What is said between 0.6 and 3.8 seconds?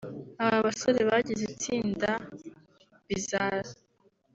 basore bagize itsinda Bizarre